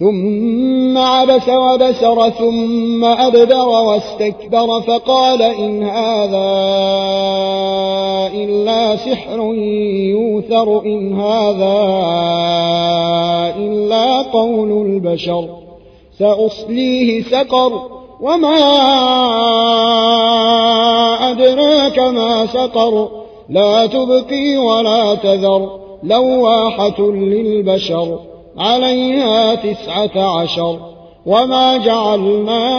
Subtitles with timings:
[0.00, 6.56] ثم عبس وبسر ثم أدبر واستكبر فقال إن هذا
[8.34, 9.54] إلا سحر
[10.12, 11.84] يوثر إن هذا
[13.58, 15.48] إلا قول البشر
[16.18, 17.72] سأصليه سقر
[18.20, 18.56] وما
[21.30, 23.08] أدراك ما سقر
[23.48, 25.68] لا تبقي ولا تذر
[26.02, 28.18] لواحة للبشر
[28.58, 30.78] عليها تسعة عشر
[31.26, 32.76] وما جعلنا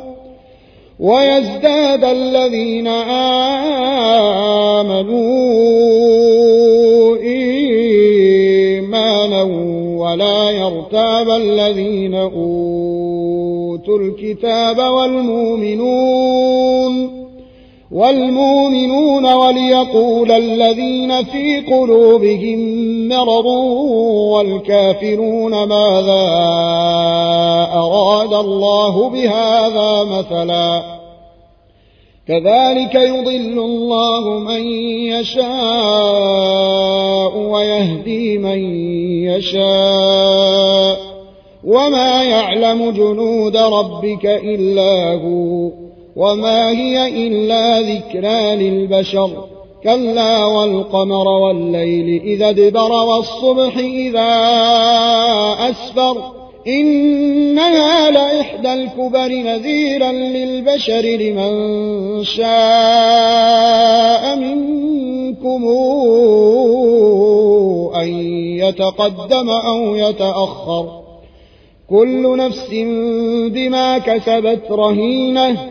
[1.00, 2.87] ويزداد الذين
[4.84, 5.19] آمنوا
[7.16, 9.42] إيمانا
[9.97, 17.19] ولا يرتاب الذين أوتوا الكتاب والمؤمنون
[17.91, 22.59] والمؤمنون وليقول الذين في قلوبهم
[23.09, 23.47] مرض
[24.33, 26.25] والكافرون ماذا
[27.75, 30.83] أراد الله بهذا مثلا
[32.28, 34.62] كذلك يضل الله من
[35.11, 38.59] يشاء ويهدي من
[39.25, 41.01] يشاء
[41.65, 45.71] وما يعلم جنود ربك إلا هو
[46.16, 49.31] وما هي إلا ذكرى للبشر
[49.82, 54.38] كلا والقمر والليل إذا ادبر والصبح إذا
[55.71, 56.16] أسفر
[56.66, 65.66] إنها لإحدى الكبر نذيرا للبشر لمن شاء منكم
[68.00, 68.09] أن
[68.59, 71.00] يتقدم أو يتأخر
[71.91, 72.71] كل نفس
[73.54, 75.71] بما كسبت رهينه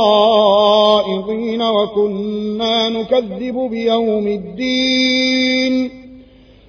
[1.83, 5.89] وكنا نكذب بيوم الدين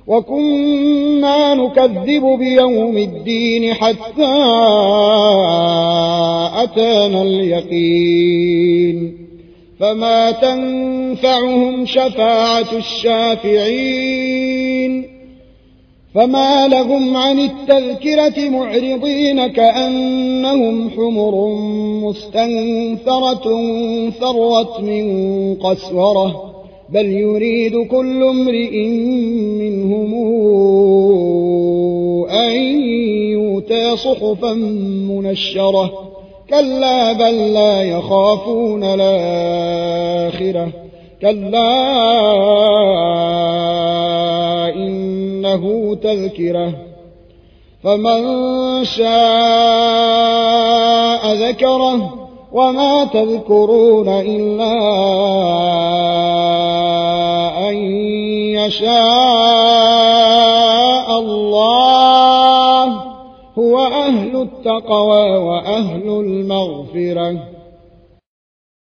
[0.06, 4.32] وكنا نكذب بيوم الدين حتى
[6.62, 9.18] أتانا اليقين
[9.80, 15.11] فما تنفعهم شفاعة الشافعين
[16.14, 21.48] فما لهم عن التذكرة معرضين كأنهم حمر
[22.08, 23.48] مستنثرة
[24.10, 25.24] فرت من
[25.54, 26.52] قسورة
[26.88, 28.86] بل يريد كل امرئ
[29.60, 30.14] منهم
[32.30, 32.80] أن
[33.30, 34.52] يؤتى صحفا
[35.08, 35.92] منشرة
[36.50, 40.68] كلا بل لا يخافون الآخرة
[41.20, 41.92] كلا
[45.54, 46.72] له تذكرة
[47.82, 48.20] فمن
[48.84, 52.18] شاء ذكره
[52.52, 54.74] وما تذكرون إلا
[57.68, 57.74] أن
[58.54, 62.84] يشاء الله
[63.58, 67.51] هو أهل التقوى وأهل المغفرة